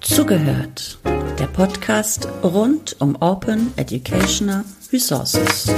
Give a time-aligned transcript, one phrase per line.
[0.00, 0.98] Zugehört.
[1.38, 5.70] Der Podcast rund um Open Educational Resources.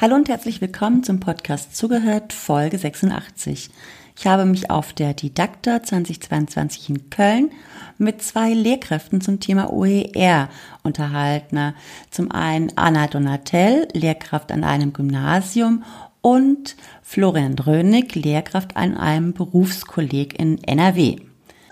[0.00, 3.70] Hallo und herzlich willkommen zum Podcast Zugehört Folge 86.
[4.16, 7.50] Ich habe mich auf der Didakta 2022 in Köln
[7.98, 10.48] mit zwei Lehrkräften zum Thema OER
[10.82, 11.74] unterhalten.
[12.10, 15.84] Zum einen Anna Donatel, Lehrkraft an einem Gymnasium
[16.22, 21.16] und Florian Drönig, Lehrkraft an einem Berufskolleg in NRW.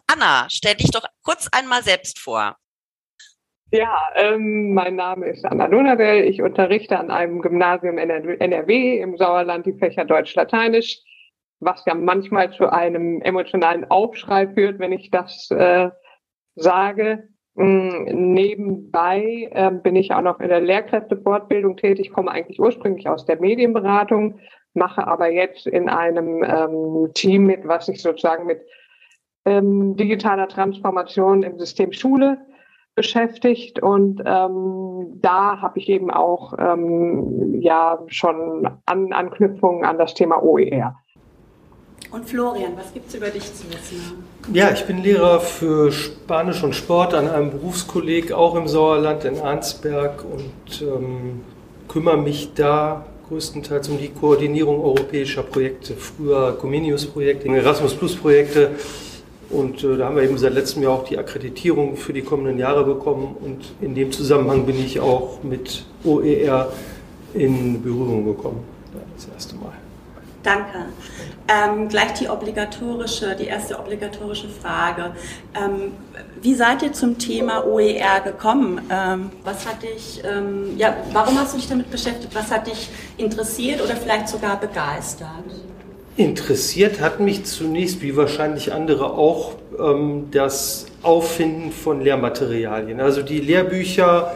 [0.06, 2.56] Anna, stell dich doch kurz einmal selbst vor.
[3.70, 6.24] Ja, ähm, mein Name ist Anna Donabell.
[6.24, 11.00] Ich unterrichte an einem Gymnasium in NRW im Sauerland die Fächer Deutsch-Lateinisch,
[11.60, 15.90] was ja manchmal zu einem emotionalen Aufschrei führt, wenn ich das äh,
[16.54, 17.28] sage.
[17.54, 18.04] Mm,
[18.34, 23.40] nebenbei äh, bin ich auch noch in der Lehrkräftefortbildung tätig, komme eigentlich ursprünglich aus der
[23.40, 24.38] Medienberatung,
[24.74, 28.60] mache aber jetzt in einem ähm, Team mit, was sich sozusagen mit
[29.44, 32.38] ähm, digitaler Transformation im System Schule
[32.94, 40.14] beschäftigt und ähm, da habe ich eben auch ähm, ja schon an, Anknüpfungen an das
[40.14, 40.96] Thema OER.
[42.10, 44.24] Und Florian, was gibt es über dich zu wissen?
[44.54, 49.38] Ja, ich bin Lehrer für Spanisch und Sport an einem Berufskolleg, auch im Sauerland in
[49.38, 51.42] Arnsberg und ähm,
[51.86, 55.94] kümmere mich da größtenteils um die Koordinierung europäischer Projekte.
[55.94, 58.70] Früher Comenius-Projekte, Erasmus-Plus-Projekte.
[59.50, 62.58] Und äh, da haben wir eben seit letztem Jahr auch die Akkreditierung für die kommenden
[62.58, 63.36] Jahre bekommen.
[63.40, 66.72] Und in dem Zusammenhang bin ich auch mit OER
[67.34, 68.60] in Berührung gekommen.
[69.14, 69.72] Das erste Mal.
[70.48, 70.86] Danke.
[71.46, 75.12] Ähm, gleich die obligatorische, die erste obligatorische Frage.
[75.54, 75.92] Ähm,
[76.40, 78.80] wie seid ihr zum Thema OER gekommen?
[78.90, 82.34] Ähm, was hat dich, ähm, ja, warum hast du dich damit beschäftigt?
[82.34, 82.88] Was hat dich
[83.18, 85.28] interessiert oder vielleicht sogar begeistert?
[86.16, 93.00] Interessiert hat mich zunächst, wie wahrscheinlich andere auch, ähm, das Auffinden von Lehrmaterialien.
[93.00, 94.34] Also die Lehrbücher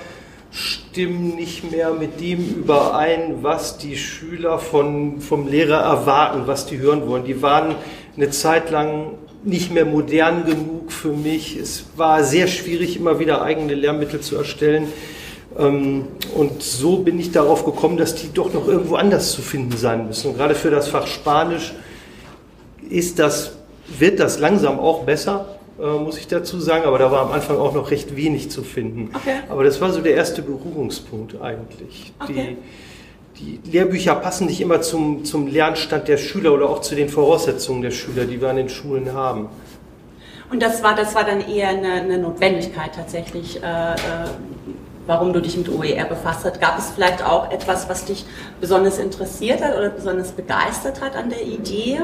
[0.53, 6.79] stimmen nicht mehr mit dem überein, was die Schüler von, vom Lehrer erwarten, was die
[6.79, 7.25] hören wollen.
[7.25, 7.75] Die waren
[8.17, 9.15] eine Zeit lang
[9.45, 11.57] nicht mehr modern genug für mich.
[11.57, 14.89] Es war sehr schwierig, immer wieder eigene Lehrmittel zu erstellen.
[15.59, 16.05] Ähm,
[16.35, 20.07] und so bin ich darauf gekommen, dass die doch noch irgendwo anders zu finden sein
[20.07, 20.37] müssen.
[20.37, 21.73] Gerade für das Fach Spanisch
[22.89, 23.53] ist das,
[23.99, 27.59] wird das langsam auch besser äh, muss ich dazu sagen, aber da war am Anfang
[27.59, 29.10] auch noch recht wenig zu finden.
[29.15, 29.37] Okay.
[29.49, 32.12] Aber das war so der erste Berührungspunkt eigentlich.
[32.21, 32.56] Okay.
[33.38, 37.09] Die, die Lehrbücher passen nicht immer zum, zum Lernstand der Schüler oder auch zu den
[37.09, 39.49] Voraussetzungen der Schüler, die wir an den Schulen haben.
[40.50, 43.97] Und das war, das war dann eher eine, eine Notwendigkeit tatsächlich, äh, äh,
[45.06, 46.61] warum du dich mit OER befasst hast.
[46.61, 48.27] Gab es vielleicht auch etwas, was dich
[48.61, 52.00] besonders interessiert hat oder besonders begeistert hat an der Idee?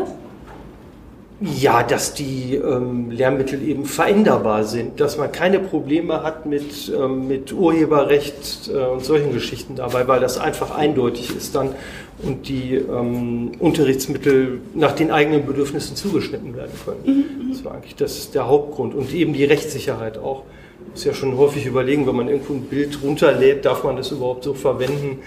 [1.41, 7.28] Ja, dass die ähm, Lehrmittel eben veränderbar sind, dass man keine Probleme hat mit, ähm,
[7.28, 11.76] mit Urheberrecht äh, und solchen Geschichten dabei, weil das einfach eindeutig ist dann
[12.21, 17.00] und die ähm, Unterrichtsmittel nach den eigenen Bedürfnissen zugeschnitten werden können.
[17.04, 17.53] Mhm, mhm.
[17.53, 20.43] das war eigentlich das, der Hauptgrund und eben die Rechtssicherheit auch.
[20.91, 24.43] Muss ja schon häufig überlegen, wenn man irgendwo ein Bild runterlädt, darf man das überhaupt
[24.43, 25.20] so verwenden?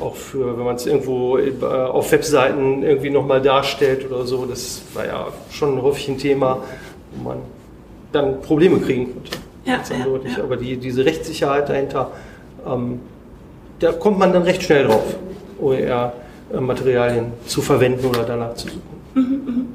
[0.00, 4.82] Auch für, wenn man es irgendwo äh, auf Webseiten irgendwie nochmal darstellt oder so, das
[4.94, 6.62] war ja schon häufig ein Thema,
[7.12, 7.38] wo man
[8.12, 9.30] dann Probleme kriegen konnte.
[9.64, 10.06] Ja, ja,
[10.36, 10.42] ja.
[10.42, 12.10] Aber die, diese Rechtssicherheit dahinter,
[12.66, 13.00] ähm,
[13.80, 15.16] da kommt man dann recht schnell drauf,
[15.60, 18.82] OER-Materialien zu verwenden oder danach zu suchen.
[19.14, 19.68] Mhm, mhm.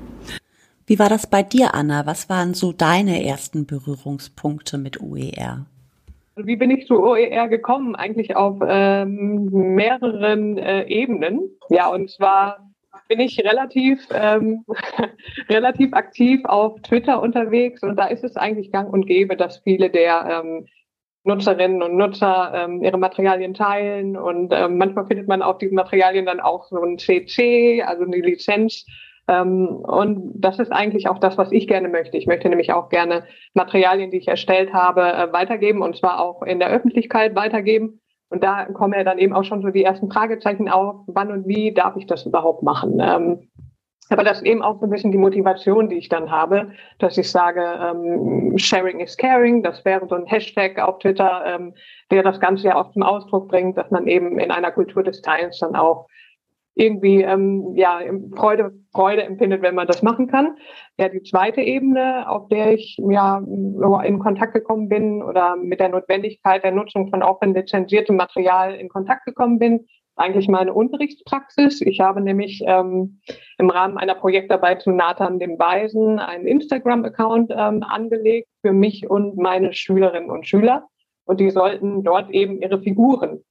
[0.85, 2.05] Wie war das bei dir, Anna?
[2.05, 5.65] Was waren so deine ersten Berührungspunkte mit OER?
[6.35, 7.95] Wie bin ich zu OER gekommen?
[7.95, 11.41] Eigentlich auf ähm, mehreren äh, Ebenen.
[11.69, 12.71] Ja, und zwar
[13.07, 14.65] bin ich relativ, ähm,
[15.49, 19.89] relativ aktiv auf Twitter unterwegs und da ist es eigentlich gang und gäbe, dass viele
[19.89, 20.67] der ähm,
[21.23, 26.25] Nutzerinnen und Nutzer ähm, ihre Materialien teilen und ähm, manchmal findet man auf diesen Materialien
[26.25, 28.85] dann auch so ein CC, also eine Lizenz
[29.25, 32.17] und das ist eigentlich auch das, was ich gerne möchte.
[32.17, 33.23] Ich möchte nämlich auch gerne
[33.53, 38.01] Materialien, die ich erstellt habe, äh, weitergeben und zwar auch in der Öffentlichkeit weitergeben.
[38.29, 41.47] Und da kommen ja dann eben auch schon so die ersten Fragezeichen auf, wann und
[41.47, 42.99] wie darf ich das überhaupt machen?
[42.99, 43.47] Ähm,
[44.09, 47.17] aber das ist eben auch so ein bisschen die Motivation, die ich dann habe, dass
[47.17, 51.73] ich sage, ähm, Sharing is Caring, das wäre so ein Hashtag auf Twitter, ähm,
[52.11, 55.21] der das Ganze ja auch zum Ausdruck bringt, dass man eben in einer Kultur des
[55.21, 56.07] Teilens dann auch
[56.75, 57.99] irgendwie ähm, ja
[58.35, 60.57] Freude Freude empfindet, wenn man das machen kann.
[60.97, 65.89] Ja, die zweite Ebene, auf der ich ja in Kontakt gekommen bin oder mit der
[65.89, 69.85] Notwendigkeit der Nutzung von offen lizenziertem Material in Kontakt gekommen bin,
[70.15, 71.81] eigentlich meine Unterrichtspraxis.
[71.81, 73.19] Ich habe nämlich ähm,
[73.57, 79.37] im Rahmen einer Projektarbeit zu Nathan dem Weisen einen Instagram-Account ähm, angelegt für mich und
[79.37, 80.87] meine Schülerinnen und Schüler.
[81.25, 83.43] Und die sollten dort eben ihre Figuren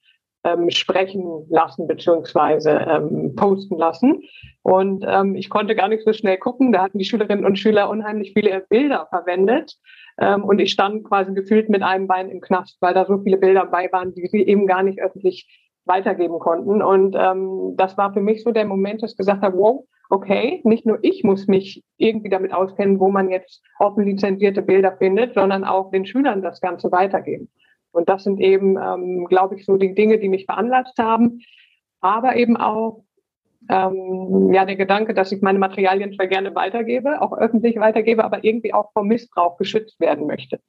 [0.44, 4.23] ähm, sprechen lassen beziehungsweise ähm, posten lassen.
[4.62, 6.73] Und ähm, ich konnte gar nicht so schnell gucken.
[6.73, 9.77] Da hatten die Schülerinnen und Schüler unheimlich viele Bilder verwendet.
[10.19, 13.39] Ähm, und ich stand quasi gefühlt mit einem Bein im Knast, weil da so viele
[13.39, 15.49] Bilder bei waren, die sie eben gar nicht öffentlich
[15.85, 16.83] weitergeben konnten.
[16.83, 20.61] Und ähm, das war für mich so der Moment, dass ich gesagt habe, wow, okay,
[20.65, 25.35] nicht nur ich muss mich irgendwie damit auskennen, wo man jetzt offen lizenzierte Bilder findet,
[25.35, 27.49] sondern auch den Schülern das Ganze weitergeben.
[27.93, 31.41] Und das sind eben, ähm, glaube ich, so die Dinge, die mich veranlasst haben.
[32.00, 33.05] Aber eben auch
[33.69, 38.44] ähm, ja der Gedanke, dass ich meine Materialien zwar gerne weitergebe, auch öffentlich weitergebe, aber
[38.44, 40.61] irgendwie auch vom Missbrauch geschützt werden möchte.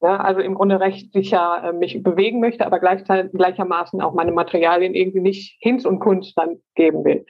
[0.00, 4.30] Ja, also im Grunde recht sicher äh, mich bewegen möchte, aber gleichzeitig, gleichermaßen auch meine
[4.30, 7.26] Materialien irgendwie nicht Hinz und Kunst dann geben will.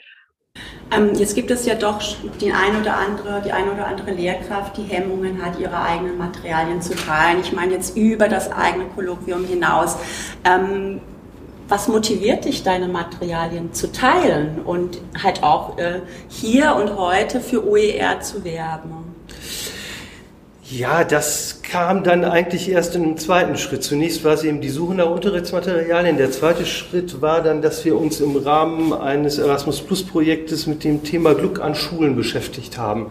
[0.91, 2.01] Ähm, jetzt gibt es ja doch
[2.41, 6.81] die eine oder andere, die eine oder andere Lehrkraft, die Hemmungen hat, ihre eigenen Materialien
[6.81, 7.41] zu teilen.
[7.41, 9.97] Ich meine jetzt über das eigene Kolloquium hinaus.
[10.45, 11.01] Ähm,
[11.69, 17.69] was motiviert dich, deine Materialien zu teilen und halt auch äh, hier und heute für
[17.69, 19.15] OER zu werben?
[20.71, 23.83] Ja, das kam dann eigentlich erst in einem zweiten Schritt.
[23.83, 26.19] Zunächst war es eben die Suche nach Unterrichtsmaterialien.
[26.19, 30.85] Der zweite Schritt war dann, dass wir uns im Rahmen eines Erasmus Plus Projektes mit
[30.85, 33.07] dem Thema Glück an Schulen beschäftigt haben.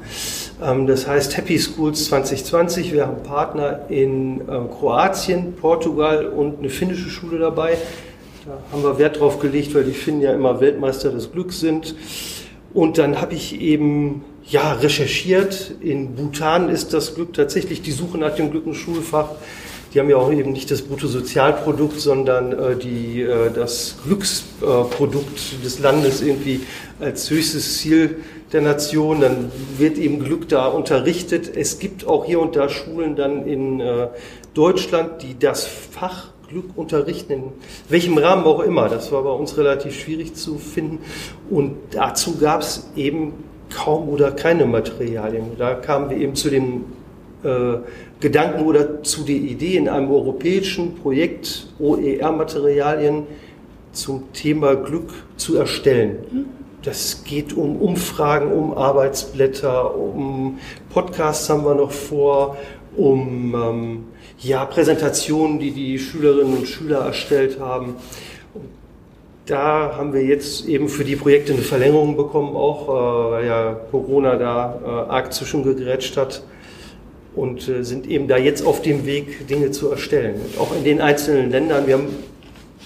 [0.64, 2.94] Ähm, das heißt Happy Schools 2020.
[2.94, 7.76] Wir haben Partner in ähm, Kroatien, Portugal und eine finnische Schule dabei.
[8.46, 11.96] Da haben wir Wert drauf gelegt, weil die Finnen ja immer Weltmeister des Glücks sind.
[12.76, 15.74] Und dann habe ich eben ja, recherchiert.
[15.82, 19.32] In Bhutan ist das Glück tatsächlich die Suche nach dem Glück im Schulfach.
[19.94, 25.64] Die haben ja auch eben nicht das Bruttosozialprodukt, sondern äh, die, äh, das Glücksprodukt äh,
[25.64, 26.62] des Landes irgendwie
[27.00, 28.18] als höchstes Ziel
[28.54, 29.22] der Nation.
[29.22, 31.52] Dann wird eben Glück da unterrichtet.
[31.56, 34.08] Es gibt auch hier und da Schulen dann in äh,
[34.54, 37.44] Deutschland, die das Fach Glück unterrichten, in
[37.90, 38.88] welchem Rahmen auch immer.
[38.88, 41.00] Das war bei uns relativ schwierig zu finden.
[41.50, 43.34] Und dazu gab es eben
[43.78, 45.52] kaum oder keine Materialien.
[45.58, 46.86] Da kamen wir eben zu dem
[47.44, 47.78] äh,
[48.20, 53.28] Gedanken oder zu der Idee, in einem europäischen Projekt OER-Materialien
[53.92, 56.48] zum Thema Glück zu erstellen.
[56.82, 60.58] Das geht um Umfragen, um Arbeitsblätter, um
[60.90, 62.58] Podcasts haben wir noch vor,
[62.96, 64.04] um ähm,
[64.40, 67.96] ja, Präsentationen, die die Schülerinnen und Schüler erstellt haben
[69.48, 73.74] da haben wir jetzt eben für die Projekte eine Verlängerung bekommen, auch äh, weil ja
[73.92, 76.44] Corona da äh, arg zwischengegrätscht hat
[77.34, 80.36] und äh, sind eben da jetzt auf dem Weg, Dinge zu erstellen.
[80.36, 81.88] Und auch in den einzelnen Ländern.
[81.88, 82.10] Wir haben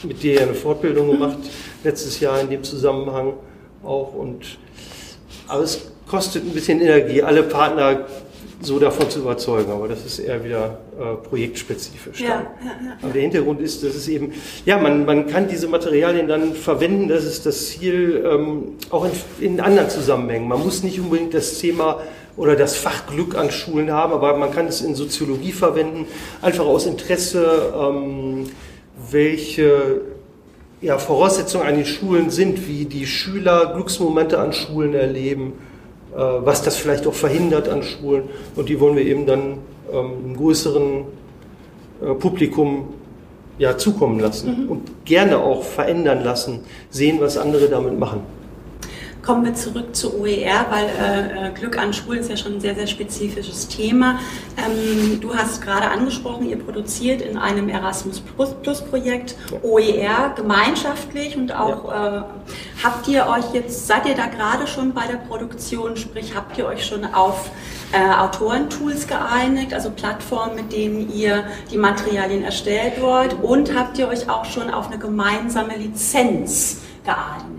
[0.03, 1.37] mit dir ja eine Fortbildung gemacht
[1.83, 3.33] letztes Jahr in dem Zusammenhang
[3.83, 4.13] auch.
[4.13, 4.59] Und,
[5.47, 7.23] aber es kostet ein bisschen Energie.
[7.23, 8.05] Alle Partner
[8.61, 12.19] so davon zu überzeugen, aber das ist eher wieder äh, projektspezifisch.
[12.19, 14.33] Ja, ja, ja, aber der Hintergrund ist, dass es eben,
[14.65, 19.11] ja, man, man kann diese Materialien dann verwenden, das ist das Ziel, ähm, auch in,
[19.39, 20.47] in anderen Zusammenhängen.
[20.47, 22.01] Man muss nicht unbedingt das Thema
[22.37, 26.05] oder das Fach Glück an Schulen haben, aber man kann es in Soziologie verwenden,
[26.41, 28.49] einfach aus Interesse, ähm,
[29.09, 30.01] welche
[30.81, 35.53] ja, Voraussetzungen an den Schulen sind, wie die Schüler Glücksmomente an Schulen erleben
[36.19, 38.23] was das vielleicht auch verhindert an Schulen.
[38.55, 39.59] Und die wollen wir eben dann
[39.91, 41.05] ähm, einem größeren
[42.01, 42.89] äh, Publikum
[43.57, 44.71] ja, zukommen lassen mhm.
[44.71, 48.21] und gerne auch verändern lassen, sehen, was andere damit machen.
[49.21, 52.59] Kommen wir zurück zu OER, weil äh, äh, Glück an Schulen ist ja schon ein
[52.59, 54.19] sehr, sehr spezifisches Thema.
[54.57, 58.19] Ähm, du hast gerade angesprochen, ihr produziert in einem Erasmus
[58.63, 62.17] Plus Projekt OER gemeinschaftlich und auch ja.
[62.17, 62.23] äh,
[62.83, 66.65] habt ihr euch jetzt, seid ihr da gerade schon bei der Produktion, sprich habt ihr
[66.65, 67.51] euch schon auf
[67.91, 74.07] äh, Autorentools geeinigt, also Plattformen, mit denen ihr die Materialien erstellt wollt und habt ihr
[74.07, 77.50] euch auch schon auf eine gemeinsame Lizenz geeinigt?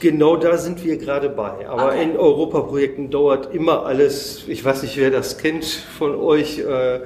[0.00, 1.68] Genau da sind wir gerade bei.
[1.68, 2.04] Aber okay.
[2.04, 7.00] in Europaprojekten dauert immer alles, ich weiß nicht, wer das kennt von euch, äh, äh,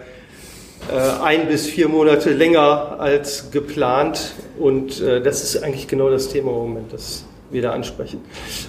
[1.23, 4.35] ein bis vier Monate länger als geplant.
[4.59, 8.21] Und äh, das ist eigentlich genau das Thema im Moment, das wir da ansprechen.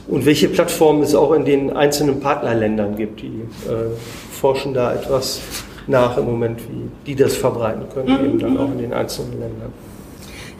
[0.07, 3.89] Und welche Plattformen es auch in den einzelnen Partnerländern gibt, die äh,
[4.31, 5.41] forschen da etwas
[5.87, 8.25] nach im Moment, wie die das verbreiten können, mhm.
[8.25, 9.73] eben dann auch in den einzelnen Ländern.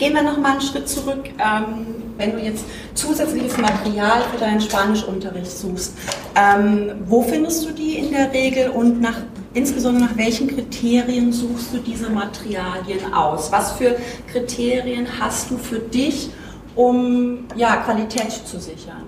[0.03, 1.29] Gehen wir noch mal einen Schritt zurück.
[1.39, 1.85] Ähm,
[2.17, 5.93] wenn du jetzt zusätzliches Material für deinen Spanischunterricht suchst,
[6.35, 9.21] ähm, wo findest du die in der Regel und nach,
[9.53, 13.49] insbesondere nach welchen Kriterien suchst du diese Materialien aus?
[13.49, 13.95] Was für
[14.29, 16.31] Kriterien hast du für dich,
[16.75, 19.05] um ja, Qualität zu sichern?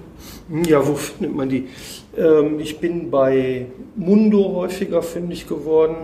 [0.66, 1.68] Ja, wo findet man die?
[2.18, 3.66] Ähm, ich bin bei
[3.98, 5.98] Mundo häufiger fündig geworden,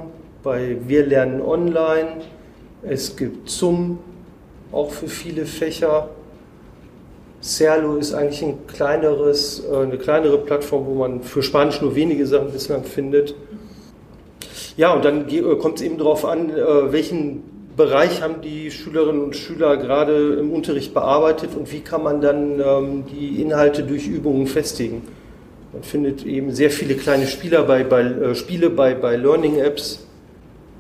[0.44, 2.24] bei Wir lernen online.
[2.84, 4.00] Es gibt zum
[4.72, 6.10] auch für viele Fächer.
[7.42, 12.28] Serlo ist eigentlich ein kleineres, äh, eine kleinere Plattform, wo man für Spanisch nur wenige
[12.28, 13.36] Sachen bislang findet.
[14.78, 17.44] Ja, und dann äh, kommt es eben darauf an, äh, welchen
[17.76, 22.60] Bereich haben die Schülerinnen und Schüler gerade im Unterricht bearbeitet und wie kann man dann
[22.60, 25.02] ähm, die Inhalte durch Übungen festigen.
[25.74, 30.06] Man findet eben sehr viele kleine Spieler bei, bei, Spiele bei, bei Learning Apps.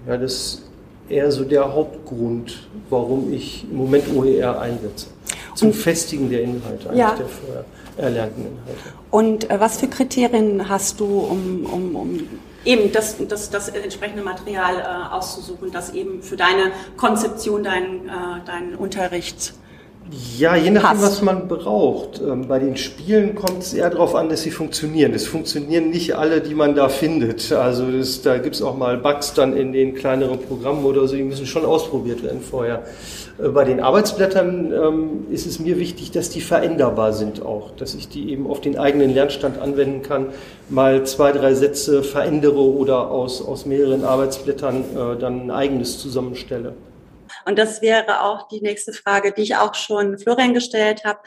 [0.05, 0.63] Ja, das
[1.09, 5.07] eher so der Hauptgrund, warum ich im Moment OER einsetze.
[5.55, 7.15] Zum und, Festigen der Inhalte, eigentlich ja.
[7.15, 7.65] der vorher
[7.97, 8.93] erlernten Inhalte.
[9.11, 12.27] Und äh, was für Kriterien hast du, um, um, um
[12.63, 18.11] eben das, das, das entsprechende Material äh, auszusuchen, das eben für deine Konzeption, deinen äh,
[18.45, 19.53] dein Unterricht
[20.37, 21.03] ja, je nachdem, passt.
[21.03, 22.21] was man braucht.
[22.21, 25.13] Ähm, bei den Spielen kommt es eher darauf an, dass sie funktionieren.
[25.13, 27.51] Es funktionieren nicht alle, die man da findet.
[27.51, 31.15] Also das, da gibt es auch mal Bugs dann in den kleineren Programmen oder so,
[31.15, 32.83] die müssen schon ausprobiert werden vorher.
[33.41, 37.95] Äh, bei den Arbeitsblättern ähm, ist es mir wichtig, dass die veränderbar sind auch, dass
[37.95, 40.27] ich die eben auf den eigenen Lernstand anwenden kann,
[40.69, 46.73] mal zwei, drei Sätze verändere oder aus, aus mehreren Arbeitsblättern äh, dann ein eigenes zusammenstelle.
[47.45, 51.19] Und das wäre auch die nächste Frage, die ich auch schon Florian gestellt habe.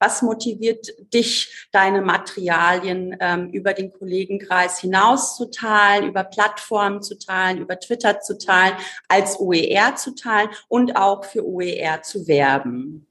[0.00, 7.18] Was motiviert dich, deine Materialien ähm, über den Kollegenkreis hinaus zu teilen, über Plattformen zu
[7.18, 8.74] teilen, über Twitter zu teilen,
[9.08, 13.06] als OER zu teilen und auch für OER zu werben?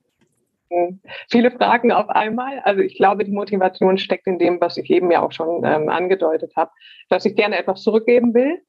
[1.29, 2.59] Viele Fragen auf einmal.
[2.59, 5.89] Also ich glaube, die Motivation steckt in dem, was ich eben ja auch schon ähm,
[5.89, 6.71] angedeutet habe,
[7.09, 8.61] dass ich gerne etwas zurückgeben will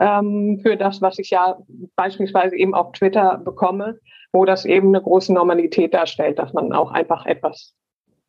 [0.00, 1.58] ähm, für das, was ich ja
[1.96, 3.98] beispielsweise eben auf Twitter bekomme,
[4.32, 7.74] wo das eben eine große Normalität darstellt, dass man auch einfach etwas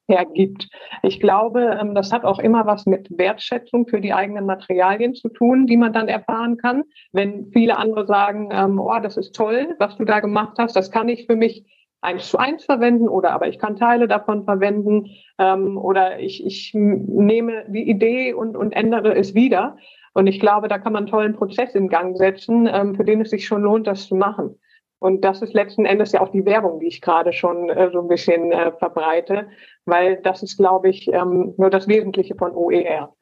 [0.10, 0.68] hergibt.
[1.04, 5.30] Ich glaube, ähm, das hat auch immer was mit Wertschätzung für die eigenen Materialien zu
[5.30, 6.84] tun, die man dann erfahren kann.
[7.14, 10.92] Wenn viele andere sagen, ähm, oh, das ist toll, was du da gemacht hast, das
[10.92, 11.66] kann ich für mich
[12.02, 15.08] eins zu eins verwenden oder aber ich kann Teile davon verwenden
[15.38, 19.78] ähm, oder ich, ich nehme die Idee und, und ändere es wieder.
[20.14, 23.22] Und ich glaube, da kann man einen tollen Prozess in Gang setzen, ähm, für den
[23.22, 24.60] es sich schon lohnt, das zu machen.
[25.00, 28.02] Und das ist letzten Endes ja auch die Werbung, die ich gerade schon äh, so
[28.02, 29.48] ein bisschen äh, verbreite,
[29.86, 33.16] weil das ist, glaube ich, ähm, nur das Wesentliche von OER.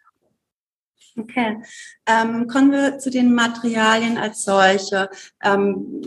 [1.19, 1.57] Okay.
[2.07, 5.09] Ähm, kommen wir zu den Materialien als solche.
[5.43, 6.01] Ähm,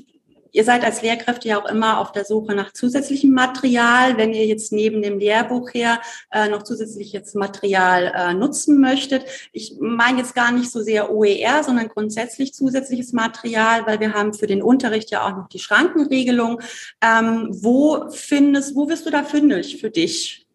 [0.52, 4.16] Ihr seid als Lehrkräfte ja auch immer auf der Suche nach zusätzlichem Material.
[4.16, 9.76] Wenn ihr jetzt neben dem Lehrbuch her äh, noch zusätzliches Material äh, nutzen möchtet, ich
[9.80, 14.47] meine jetzt gar nicht so sehr OER, sondern grundsätzlich zusätzliches Material, weil wir haben für
[14.47, 16.61] den Unterricht ja auch noch die Schrankenregelung.
[17.02, 20.47] Ähm, wo findest, wo wirst du da fündig für dich?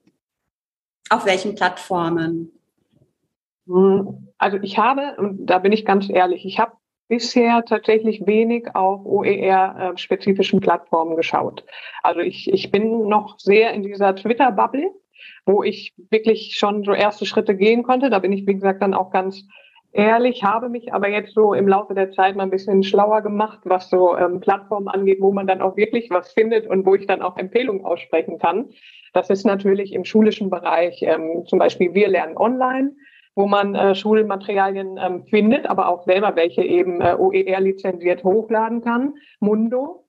[1.10, 2.52] Auf welchen Plattformen?
[3.68, 6.74] Hm, also ich habe, und da bin ich ganz ehrlich, ich habe
[7.08, 11.64] bisher tatsächlich wenig auf OER-spezifischen Plattformen geschaut.
[12.04, 14.92] Also ich, ich bin noch sehr in dieser Twitter-Bubble,
[15.46, 18.10] wo ich wirklich schon so erste Schritte gehen konnte.
[18.10, 19.46] Da bin ich, wie gesagt, dann auch ganz
[19.92, 23.60] ehrlich, habe mich aber jetzt so im Laufe der Zeit mal ein bisschen schlauer gemacht,
[23.64, 27.08] was so ähm, Plattformen angeht, wo man dann auch wirklich was findet und wo ich
[27.08, 28.70] dann auch Empfehlungen aussprechen kann.
[29.14, 32.96] Das ist natürlich im schulischen Bereich ähm, zum Beispiel Wir lernen online
[33.36, 38.82] wo man äh, Schulmaterialien ähm, findet, aber auch selber welche eben äh, OER lizenziert hochladen
[38.82, 39.16] kann.
[39.40, 40.06] Mundo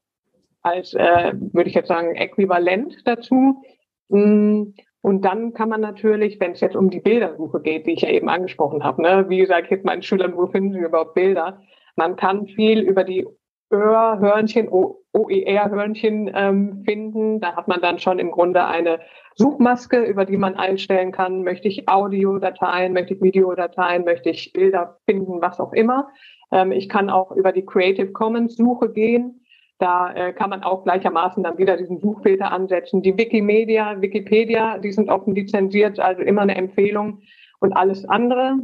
[0.62, 3.62] als, äh, würde ich jetzt sagen, äquivalent dazu.
[4.08, 8.02] Mm, und dann kann man natürlich, wenn es jetzt um die Bildersuche geht, die ich
[8.02, 11.14] ja eben angesprochen habe, ne, wie sage ich jetzt meinen Schülern, wo finden sie überhaupt
[11.14, 11.60] Bilder?
[11.94, 13.26] Man kann viel über die
[13.70, 17.40] Öhrhörnchen, OER-Hörnchen ähm, finden.
[17.40, 19.00] Da hat man dann schon im Grunde eine
[19.34, 24.98] Suchmaske, über die man einstellen kann, möchte ich Audiodateien, möchte ich Videodateien, möchte ich Bilder
[25.04, 26.08] finden, was auch immer.
[26.52, 29.42] Ähm, ich kann auch über die Creative Commons Suche gehen.
[29.78, 33.02] Da äh, kann man auch gleichermaßen dann wieder diesen Suchfilter ansetzen.
[33.02, 37.20] Die Wikimedia, Wikipedia, die sind offen lizenziert, also immer eine Empfehlung.
[37.58, 38.58] Und alles andere,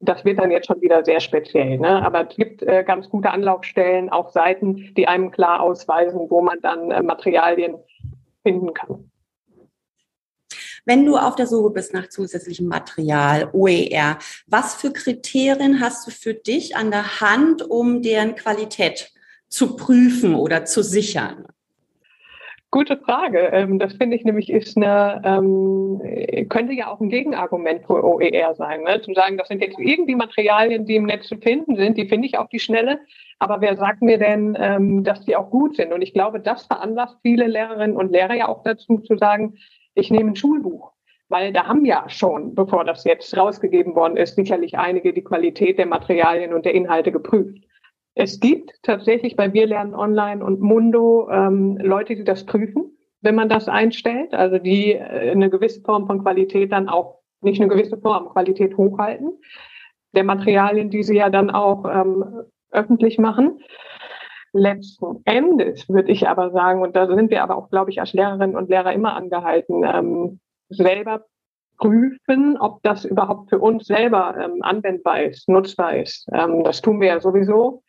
[0.00, 1.78] das wird dann jetzt schon wieder sehr speziell.
[1.78, 2.02] Ne?
[2.02, 6.60] Aber es gibt äh, ganz gute Anlaufstellen, auch Seiten, die einem klar ausweisen, wo man
[6.62, 7.76] dann äh, Materialien
[8.42, 9.10] finden kann.
[10.86, 16.10] Wenn du auf der Suche bist nach zusätzlichem Material, OER, was für Kriterien hast du
[16.10, 19.12] für dich an der Hand, um deren Qualität
[19.48, 21.46] zu prüfen oder zu sichern?
[22.72, 23.50] Gute Frage.
[23.52, 26.00] Ähm, das finde ich nämlich ist eine, ähm,
[26.48, 28.84] könnte ja auch ein Gegenargument für OER sein.
[28.84, 29.00] Ne?
[29.02, 32.28] Zu sagen, das sind jetzt irgendwie Materialien, die im Netz zu finden sind, die finde
[32.28, 33.00] ich auf die Schnelle.
[33.40, 35.92] Aber wer sagt mir denn, ähm, dass die auch gut sind?
[35.92, 39.56] Und ich glaube, das veranlasst viele Lehrerinnen und Lehrer ja auch dazu zu sagen,
[39.94, 40.92] ich nehme ein Schulbuch.
[41.28, 45.78] Weil da haben ja schon, bevor das jetzt rausgegeben worden ist, sicherlich einige die Qualität
[45.78, 47.64] der Materialien und der Inhalte geprüft.
[48.20, 53.34] Es gibt tatsächlich bei Wir lernen online und Mundo ähm, Leute, die das prüfen, wenn
[53.34, 57.70] man das einstellt, also die äh, eine gewisse Form von Qualität dann auch, nicht eine
[57.70, 59.32] gewisse Form, Qualität hochhalten,
[60.12, 63.58] der Materialien, die sie ja dann auch ähm, öffentlich machen.
[64.52, 68.12] Letzten Endes würde ich aber sagen, und da sind wir aber auch, glaube ich, als
[68.12, 71.24] Lehrerinnen und Lehrer immer angehalten, ähm, selber
[71.78, 76.28] prüfen, ob das überhaupt für uns selber ähm, anwendbar ist, nutzbar ist.
[76.34, 77.82] Ähm, das tun wir ja sowieso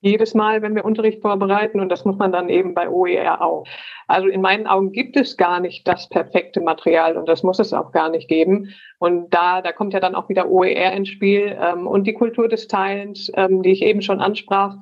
[0.00, 3.64] jedes Mal, wenn wir Unterricht vorbereiten und das muss man dann eben bei OER auch.
[4.06, 7.72] Also in meinen Augen gibt es gar nicht das perfekte Material und das muss es
[7.72, 8.72] auch gar nicht geben.
[8.98, 12.48] Und da, da kommt ja dann auch wieder OER ins Spiel ähm, und die Kultur
[12.48, 14.76] des Teilens, ähm, die ich eben schon ansprach.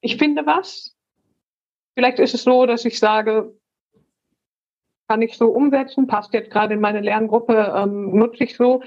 [0.00, 0.96] Ich finde was.
[1.94, 3.54] Vielleicht ist es so, dass ich sage,
[5.08, 8.82] kann ich so umsetzen, passt jetzt gerade in meine Lerngruppe, ähm, nutze ich so.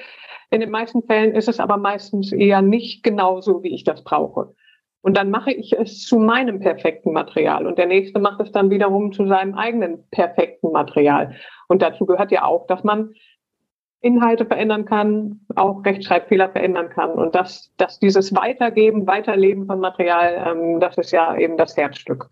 [0.52, 4.56] In den meisten Fällen ist es aber meistens eher nicht genauso, wie ich das brauche.
[5.04, 7.68] Und dann mache ich es zu meinem perfekten Material.
[7.68, 11.36] Und der nächste macht es dann wiederum zu seinem eigenen perfekten Material.
[11.68, 13.14] Und dazu gehört ja auch, dass man
[14.00, 17.12] Inhalte verändern kann, auch Rechtschreibfehler verändern kann.
[17.12, 22.30] Und dass, dass dieses Weitergeben, Weiterleben von Material, ähm, das ist ja eben das Herzstück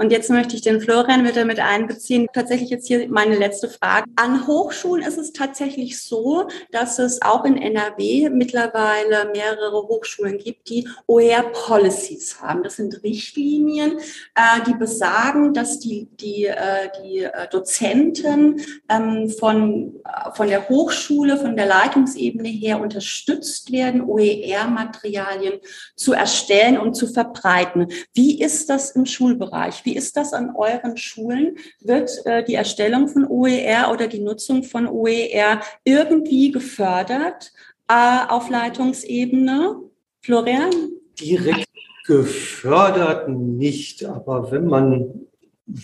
[0.00, 2.26] und jetzt möchte ich den Florian wieder mit einbeziehen.
[2.32, 4.06] Tatsächlich jetzt hier meine letzte Frage.
[4.16, 10.70] An Hochschulen ist es tatsächlich so, dass es auch in NRW mittlerweile mehrere Hochschulen gibt,
[10.70, 12.62] die OER-Policies haben.
[12.62, 13.98] Das sind Richtlinien,
[14.34, 20.00] äh, die besagen, dass die, die, äh, die äh, Dozenten ähm, von,
[20.32, 25.60] von der Hochschule, von der Leitungsebene her unterstützt werden, OER-Materialien
[25.94, 27.88] zu erstellen und zu verbreiten.
[28.14, 29.84] Wie ist das im Schulbereich?
[29.84, 31.56] Wie ist das an euren Schulen?
[31.80, 37.52] Wird äh, die Erstellung von OER oder die Nutzung von OER irgendwie gefördert
[37.88, 39.76] äh, auf Leitungsebene?
[40.22, 40.70] Florian?
[41.18, 41.68] Direkt
[42.06, 45.26] gefördert nicht, aber wenn man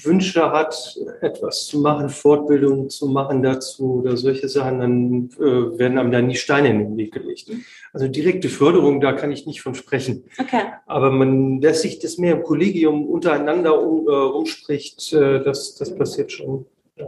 [0.05, 5.99] Wünsche hat, etwas zu machen, Fortbildungen zu machen dazu oder solche Sachen, dann äh, werden
[5.99, 7.51] einem da nie Steine in den Weg gelegt.
[7.93, 10.25] Also direkte Förderung, da kann ich nicht von sprechen.
[10.39, 10.63] Okay.
[10.87, 15.95] Aber man lässt sich das mehr im Kollegium untereinander um, äh, umspricht, äh, das, das
[15.95, 16.67] passiert schon.
[16.97, 17.07] Ja.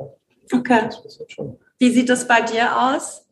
[0.52, 0.80] Okay.
[0.86, 1.56] Das passiert schon.
[1.78, 3.27] Wie sieht das bei dir aus?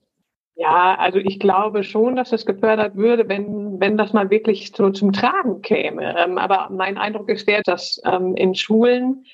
[0.59, 4.91] Ja, also ich glaube schon, dass es gefördert würde, wenn, wenn das mal wirklich so
[4.91, 6.17] zum Tragen käme.
[6.19, 9.25] Ähm, aber mein Eindruck ist der, dass ähm, in Schulen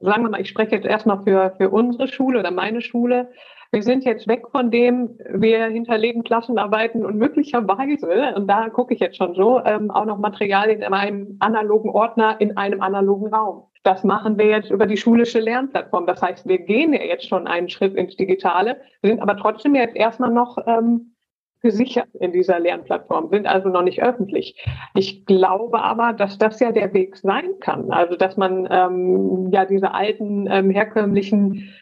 [0.00, 3.30] sagen wir mal, ich spreche jetzt erstmal für, für unsere Schule oder meine Schule.
[3.72, 9.00] Wir sind jetzt weg von dem, wir hinterlegen Klassenarbeiten und möglicherweise, und da gucke ich
[9.00, 13.64] jetzt schon so, ähm, auch noch Materialien in einem analogen Ordner in einem analogen Raum.
[13.86, 16.08] Das machen wir jetzt über die schulische Lernplattform.
[16.08, 19.94] Das heißt, wir gehen ja jetzt schon einen Schritt ins Digitale, sind aber trotzdem jetzt
[19.94, 21.14] erstmal noch ähm,
[21.60, 24.60] gesichert in dieser Lernplattform, sind also noch nicht öffentlich.
[24.94, 27.92] Ich glaube aber, dass das ja der Weg sein kann.
[27.92, 31.72] Also dass man ähm, ja diese alten ähm, herkömmlichen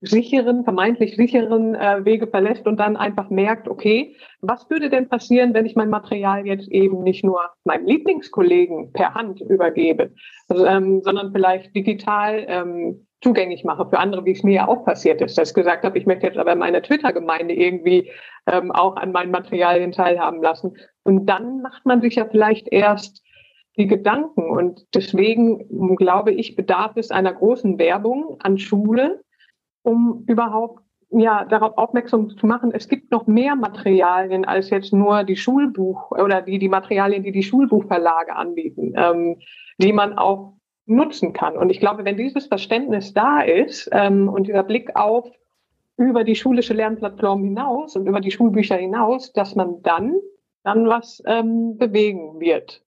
[0.00, 5.52] sicheren, vermeintlich sicheren äh, Wege verlässt und dann einfach merkt, okay, was würde denn passieren,
[5.52, 10.12] wenn ich mein Material jetzt eben nicht nur meinem Lieblingskollegen per Hand übergebe,
[10.48, 14.84] also, ähm, sondern vielleicht digital ähm, zugänglich mache für andere, wie es mir ja auch
[14.84, 18.10] passiert ist, dass ich gesagt habe, ich möchte jetzt aber meine Twitter-Gemeinde irgendwie
[18.46, 20.76] ähm, auch an meinen Materialien teilhaben lassen.
[21.02, 23.22] Und dann macht man sich ja vielleicht erst
[23.76, 24.50] die Gedanken.
[24.50, 29.22] Und deswegen glaube ich, bedarf es einer großen Werbung an Schule,
[29.82, 30.80] um überhaupt
[31.12, 36.12] ja, darauf aufmerksam zu machen, es gibt noch mehr Materialien als jetzt nur die Schulbuch
[36.12, 39.38] oder die, die Materialien, die die Schulbuchverlage anbieten, ähm,
[39.78, 40.54] die man auch
[40.86, 41.56] nutzen kann.
[41.56, 45.28] Und ich glaube, wenn dieses Verständnis da ist ähm, und dieser Blick auf
[45.96, 50.14] über die schulische Lernplattform hinaus und über die Schulbücher hinaus, dass man dann
[50.62, 52.82] dann was ähm, bewegen wird.